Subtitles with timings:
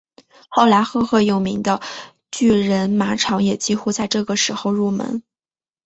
[0.49, 1.79] 后来赫赫有名的
[2.31, 5.21] 巨人马场也几乎在这个时候入门。